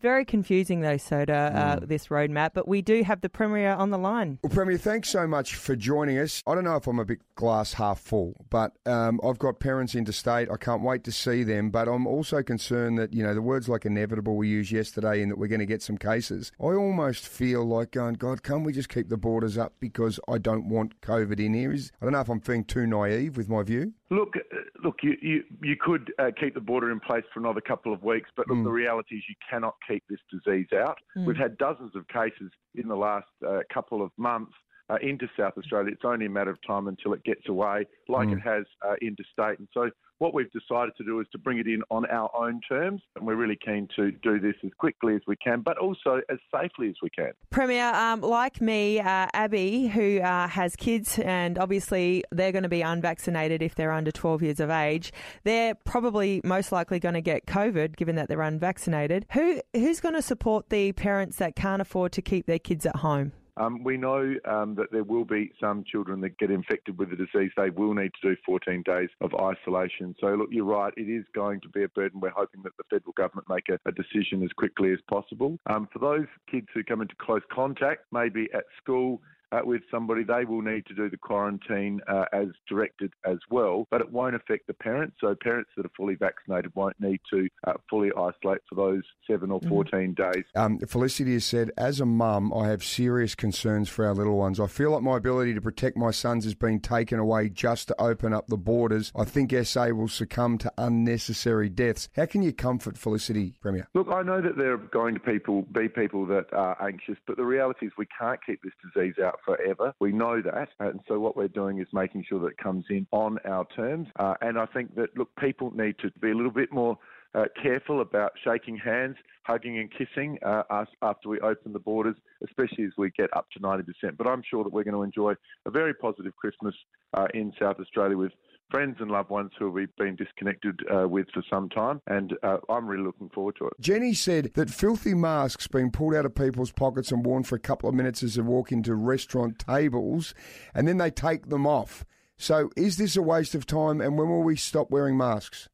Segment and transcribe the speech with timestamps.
[0.00, 1.34] Very confusing, though, Soda,
[1.82, 2.50] uh, this roadmap.
[2.54, 4.38] But we do have the Premier on the line.
[4.42, 6.42] Well, Premier, thanks so much for joining us.
[6.46, 9.94] I don't know if I'm a bit glass half full, but um, I've got parents
[9.96, 10.50] interstate.
[10.50, 13.68] I can't wait to see them, but I'm also concerned that, you know, the words
[13.68, 16.52] like inevitable we used yesterday and that we're going to get some cases.
[16.60, 20.38] I almost feel like going, God, can't we just keep the borders up because I
[20.38, 21.72] don't want COVID in here?
[21.72, 23.94] Is, I don't know if I'm being too naive with my view.
[24.10, 27.60] Look, uh, look, you, you, you could uh, keep the border in place for another
[27.60, 30.98] couple of weeks, but look, the reality is you cannot keep this disease out.
[31.16, 34.52] We've had dozens of cases in the last uh, couple of months
[34.90, 35.92] uh, into South Australia.
[35.92, 39.58] It's only a matter of time until it gets away, like it has uh, interstate.
[39.58, 42.60] And so, what we've decided to do is to bring it in on our own
[42.68, 46.20] terms, and we're really keen to do this as quickly as we can, but also
[46.28, 47.30] as safely as we can.
[47.50, 52.68] Premier, um, like me, uh, Abby, who uh, has kids, and obviously they're going to
[52.68, 55.12] be unvaccinated if they're under 12 years of age.
[55.44, 59.26] They're probably most likely going to get COVID, given that they're unvaccinated.
[59.32, 62.96] Who who's going to support the parents that can't afford to keep their kids at
[62.96, 63.32] home?
[63.58, 67.16] Um, we know um, that there will be some children that get infected with the
[67.16, 67.50] disease.
[67.56, 70.14] They will need to do 14 days of isolation.
[70.20, 70.92] So, look, you're right.
[70.96, 72.20] It is going to be a burden.
[72.20, 75.58] We're hoping that the federal government make a, a decision as quickly as possible.
[75.66, 79.20] Um, for those kids who come into close contact, maybe at school,
[79.52, 83.86] uh, with somebody, they will need to do the quarantine uh, as directed as well,
[83.90, 85.16] but it won't affect the parents.
[85.20, 89.50] So parents that are fully vaccinated won't need to uh, fully isolate for those seven
[89.50, 90.44] or 14 days.
[90.54, 94.60] Um, Felicity has said, as a mum, I have serious concerns for our little ones.
[94.60, 98.00] I feel like my ability to protect my sons is being taken away just to
[98.00, 99.12] open up the borders.
[99.16, 102.08] I think SA will succumb to unnecessary deaths.
[102.16, 103.88] How can you comfort Felicity, Premier?
[103.94, 107.36] Look, I know that there are going to people be people that are anxious, but
[107.36, 109.94] the reality is we can't keep this disease out forever.
[110.00, 113.06] We know that, and so what we're doing is making sure that it comes in
[113.10, 114.08] on our terms.
[114.18, 116.98] Uh, and I think that look, people need to be a little bit more.
[117.34, 122.16] Uh, careful about shaking hands, hugging and kissing uh, us after we open the borders,
[122.42, 123.84] especially as we get up to 90%.
[124.16, 125.34] But I'm sure that we're going to enjoy
[125.66, 126.74] a very positive Christmas
[127.12, 128.32] uh, in South Australia with
[128.70, 132.58] friends and loved ones who we've been disconnected uh, with for some time, and uh,
[132.68, 133.72] I'm really looking forward to it.
[133.80, 137.60] Jenny said that filthy masks being pulled out of people's pockets and worn for a
[137.60, 140.34] couple of minutes as they walk into restaurant tables,
[140.74, 142.04] and then they take them off.
[142.36, 145.68] So, is this a waste of time, and when will we stop wearing masks?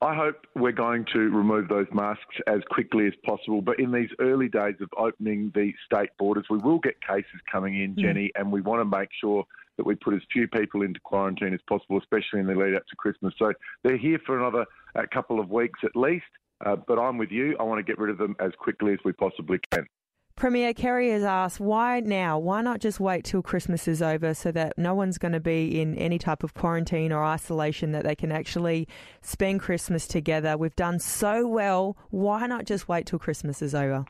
[0.00, 3.62] I hope we're going to remove those masks as quickly as possible.
[3.62, 7.80] But in these early days of opening the state borders, we will get cases coming
[7.80, 9.44] in, Jenny, and we want to make sure
[9.76, 12.86] that we put as few people into quarantine as possible, especially in the lead up
[12.86, 13.34] to Christmas.
[13.38, 13.52] So
[13.82, 16.24] they're here for another uh, couple of weeks at least.
[16.64, 17.56] Uh, but I'm with you.
[17.58, 19.86] I want to get rid of them as quickly as we possibly can.
[20.36, 22.38] Premier Kerry has asked, why now?
[22.38, 25.80] Why not just wait till Christmas is over so that no one's going to be
[25.80, 28.88] in any type of quarantine or isolation, that they can actually
[29.20, 30.56] spend Christmas together?
[30.56, 31.96] We've done so well.
[32.10, 34.06] Why not just wait till Christmas is over?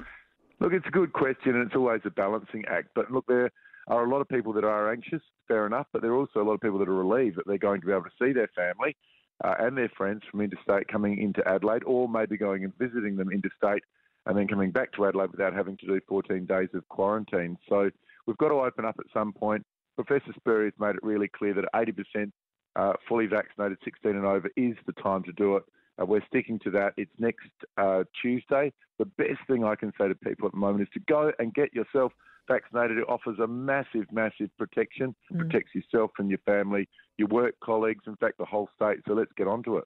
[0.60, 2.88] Look, it's a good question, and it's always a balancing act.
[2.94, 3.50] But look, there
[3.88, 6.44] are a lot of people that are anxious, fair enough, but there are also a
[6.44, 8.50] lot of people that are relieved that they're going to be able to see their
[8.54, 8.96] family
[9.44, 13.30] uh, and their friends from interstate coming into Adelaide, or maybe going and visiting them
[13.30, 13.82] interstate
[14.26, 17.58] and then coming back to Adelaide without having to do 14 days of quarantine.
[17.68, 17.90] So
[18.26, 19.64] we've got to open up at some point.
[19.96, 22.30] Professor Spurrier has made it really clear that 80%
[22.76, 25.64] uh, fully vaccinated 16 and over is the time to do it.
[26.00, 26.94] Uh, we're sticking to that.
[26.96, 28.72] It's next uh, Tuesday.
[28.98, 31.52] The best thing I can say to people at the moment is to go and
[31.52, 32.12] get yourself
[32.48, 32.98] vaccinated.
[32.98, 35.14] It offers a massive, massive protection.
[35.30, 36.88] It protects yourself and your family,
[37.18, 38.98] your work colleagues, in fact, the whole state.
[39.06, 39.84] So let's get on to it.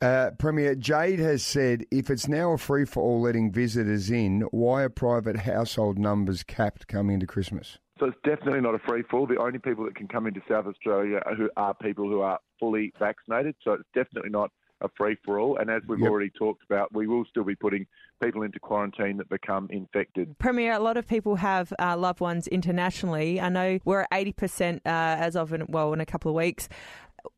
[0.00, 4.42] Uh, Premier Jade has said if it's now a free for all letting visitors in,
[4.50, 7.78] why are private household numbers capped coming into Christmas?
[7.98, 9.26] So it's definitely not a free for all.
[9.26, 12.40] The only people that can come into South Australia are who are people who are
[12.58, 13.54] fully vaccinated.
[13.62, 14.50] So it's definitely not
[14.84, 15.56] a free for all.
[15.56, 16.10] And as we've Yep.
[16.10, 17.86] already talked about, we will still be putting
[18.22, 20.38] people into quarantine that become infected.
[20.38, 23.40] Premier, a lot of people have uh, loved ones internationally.
[23.40, 26.68] I know we're at 80% uh, as of, in, well, in a couple of weeks.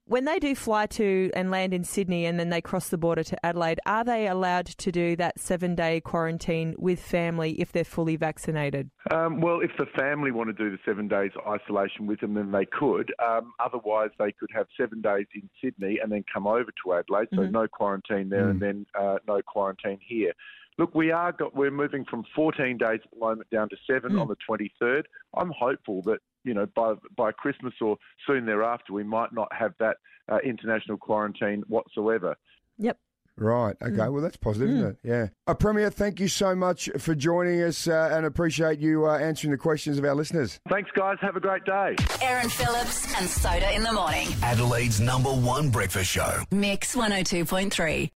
[0.08, 3.24] When they do fly to and land in Sydney and then they cross the border
[3.24, 7.82] to Adelaide, are they allowed to do that seven day quarantine with family if they're
[7.82, 8.88] fully vaccinated?
[9.10, 12.52] Um, well, if the family want to do the seven days isolation with them, then
[12.52, 13.12] they could.
[13.18, 17.26] Um, otherwise, they could have seven days in Sydney and then come over to Adelaide.
[17.34, 20.34] So no quarantine there, and then uh, no quarantine here.
[20.78, 24.16] Look, we are got, we're moving from 14 days at the moment down to seven
[24.18, 25.04] on the 23rd.
[25.34, 27.96] I'm hopeful that you know by by Christmas or
[28.26, 29.96] soon thereafter we might not have that
[30.30, 32.36] uh, international quarantine whatsoever.
[32.78, 32.98] Yep.
[33.38, 33.76] Right.
[33.82, 34.08] Okay.
[34.08, 34.96] Well, that's positive, isn't it?
[35.02, 35.26] Yeah.
[35.46, 39.50] Uh, Premier, thank you so much for joining us uh, and appreciate you uh, answering
[39.50, 40.58] the questions of our listeners.
[40.70, 41.18] Thanks, guys.
[41.20, 41.96] Have a great day.
[42.22, 44.28] Aaron Phillips and Soda in the morning.
[44.42, 46.44] Adelaide's number one breakfast show.
[46.50, 48.10] Mix 102.3.